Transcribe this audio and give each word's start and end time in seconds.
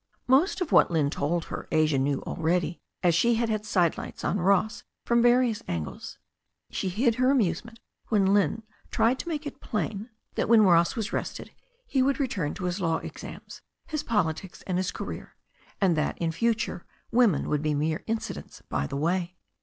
Most 0.25 0.61
of 0.61 0.71
what 0.71 0.89
Lynne 0.89 1.11
told 1.11 1.45
her 1.45 1.67
Asia 1.71 1.97
already 2.23 2.67
knew, 2.69 2.79
as 3.03 3.13
she 3.13 3.35
had 3.35 3.49
had 3.49 3.67
sidelights 3.67 4.23
on 4.25 4.39
Ross 4.39 4.83
from 5.05 5.21
various 5.21 5.61
angles. 5.67 6.17
She 6.71 6.89
hid 6.89 7.13
her 7.21 7.29
amusement 7.29 7.79
when 8.07 8.33
Lynne 8.33 8.63
tried 8.89 9.19
to 9.19 9.27
make 9.29 9.45
it 9.45 9.61
plain 9.61 10.09
that 10.33 10.49
when 10.49 10.61
THE 10.61 10.63
STORY 10.63 10.63
OF 10.63 10.63
A 10.63 10.65
NEW 10.65 10.65
ZEALAND 10.65 10.69
RIVER 10.69 10.69
281 10.73 10.73
Ross 10.73 10.95
was 10.95 11.13
rested 11.13 11.51
he 11.85 12.01
would 12.01 12.19
return 12.19 12.53
to 12.55 12.63
his 12.63 12.81
law 12.81 12.97
exams, 12.97 13.61
his 13.85 14.01
politics 14.01 14.63
and 14.65 14.77
his 14.79 14.91
career, 14.91 15.35
and 15.79 15.95
that, 15.95 16.17
in 16.17 16.31
future, 16.31 16.83
women 17.11 17.47
would 17.47 17.61
be 17.61 17.75
merely 17.75 18.03
incidents 18.07 18.63
by 18.69 18.87
the 18.87 18.97
way. 18.97 19.35